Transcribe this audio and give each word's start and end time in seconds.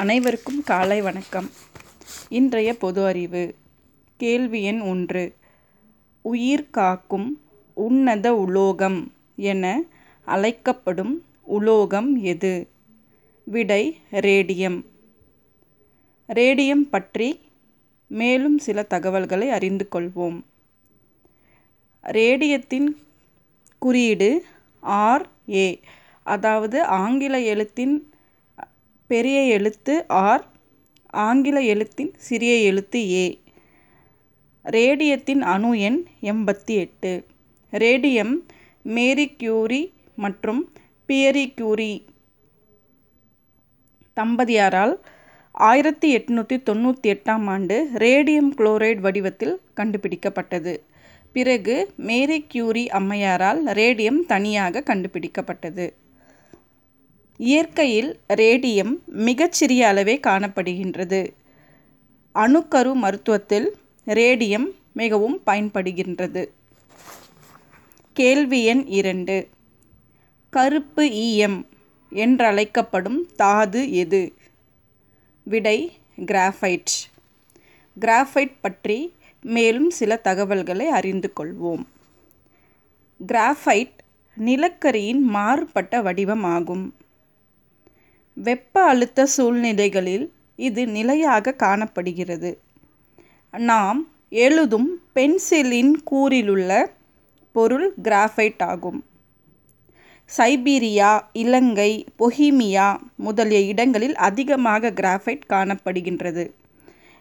அனைவருக்கும் 0.00 0.62
காலை 0.62 1.02
வணக்கம். 1.02 1.50
இன்றைய 2.28 2.76
பொது 2.76 3.06
அறிவு. 3.06 3.54
கேள்வி 4.16 4.62
எண் 4.62 4.80
ஒன்று. 4.80 5.34
உயிர் 6.22 6.70
காக்கும் 6.70 7.40
உன்னத 7.74 8.34
உலோகம் 8.36 9.12
என 9.36 9.82
அழைக்கப்படும் 10.24 11.24
உலோகம் 11.42 12.16
எது? 12.16 12.68
விடை 13.44 14.00
ரேடியம். 14.12 14.84
ரேடியம் 16.28 16.88
பற்றி 16.90 17.40
மேலும் 18.06 18.58
சில 18.58 18.82
தகவல்களை 18.82 19.50
அறிந்து 19.50 19.88
கொள்வோம். 19.92 20.40
ரேடியத்தின் 22.00 22.96
குறியீடு 23.78 24.44
ஆர்ஏ 24.82 25.80
அதாவது 26.22 26.84
ஆங்கில 26.84 27.40
எழுத்தின் 27.40 28.12
பெரிய 29.10 29.42
எழுத்து 29.42 29.94
ஆர் 30.08 30.44
ஆங்கில 31.10 31.60
எழுத்தின் 31.60 32.10
சிறிய 32.16 32.52
எழுத்து 32.56 33.00
ஏ. 33.12 33.40
ரேடியத்தின் 34.64 35.42
அணு 35.42 35.80
எண் 35.80 35.98
எண்பத்தி 36.22 36.74
எட்டு. 36.76 37.12
ரேடியம் 37.72 38.34
மேரி 38.82 39.26
கியூரி 39.36 39.92
மற்றும் 40.16 40.72
பியரி 41.08 41.54
கியூரி. 41.54 41.92
தம்பதியாரால் 44.16 44.94
ஆயிரத்தி 45.52 46.16
எட்நூற்றி 46.16 46.56
தொண்ணூற்றி 46.70 47.08
எட்டாம் 47.14 47.46
ஆண்டு 47.46 47.88
ரேடியம் 47.94 48.50
குளோரைடு 48.56 49.00
வடிவத்தில் 49.00 49.60
கண்டுபிடிக்கப்பட்டது. 49.76 50.74
பிறகு 51.32 51.76
மேரி 51.96 52.46
கியூரி 52.48 52.88
அம்மையாரால் 52.88 53.66
ரேடியம் 53.80 54.20
தனியாக 54.26 54.84
கண்டுபிடிக்கப்பட்டது. 54.86 55.86
இயற்கையில் 57.40 58.20
ரேடியம் 58.28 58.92
மிகச்சிறிய 59.06 59.88
அளவே 59.88 60.20
காணப்படுகின்றது. 60.26 61.20
அணுக்கரு 62.34 62.92
மருத்துவத்தில் 62.94 63.68
ரேடியம் 64.06 64.66
மிகவும் 64.92 65.40
பயன்படுகின்றது. 65.46 66.46
கேள்வி 68.12 68.64
எண் 68.64 68.84
இரண்டு. 68.86 69.48
கருப்பு 70.50 71.10
ஈயம் 71.10 71.66
என்றழைக்கப்படும் 72.12 73.20
தாது 73.36 73.92
எது? 73.92 74.34
விடை 75.42 75.92
கிராஃபைட். 76.18 76.94
கிராஃபைட் 78.00 78.54
பற்றி 78.60 79.14
மேலும் 79.42 79.90
சில 79.90 80.16
தகவல்களை 80.16 80.86
அறிந்து 80.86 81.32
கொள்வோம். 81.40 81.84
கிராஃபைட் 83.26 83.96
நிலக்கரியின் 84.36 85.20
மாறுபட்ட 85.20 86.02
வடிவம் 86.02 86.44
ஆகும் 86.44 86.94
வெப்ப 88.34 88.82
அழுத்த 88.82 89.26
சூழ்நிலைகளில் 89.26 90.32
இது 90.56 90.86
நிலையாக 90.86 91.52
காணப்படுகிறது. 91.52 92.58
நாம் 93.50 94.08
எழுதும் 94.28 95.02
பென்சிலின் 95.14 96.02
கூறிலுள்ள 96.04 96.92
பொருள் 97.52 97.94
கிராஃபைட் 98.02 98.62
ஆகும். 98.62 99.04
சைபீரியா 100.38 101.20
இலங்கை 101.32 102.04
பொஹிமியா 102.18 102.96
முதலிய 103.16 103.60
இடங்களில் 103.60 104.16
அதிகமாக 104.16 104.90
கிராஃபைட் 104.90 105.40
காணப்படுகின்றது. 105.48 106.50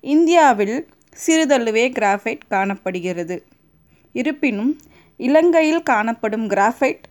இந்தியாவில் 0.00 0.88
சிறிதளவே 1.26 1.84
கிராஃபைட் 1.90 2.44
காணப்படுகிறது. 2.48 3.44
இருப்பினும் 4.12 4.80
இலங்கையில் 5.16 5.82
காணப்படும் 5.82 6.50
கிராஃபைட் 6.50 7.04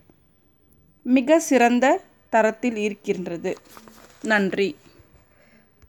மிக 1.02 1.38
சிறந்த 1.40 1.86
தரத்தில் 2.28 2.76
இருக்கின்றது. 2.76 3.52
நன்றி. 4.20 4.68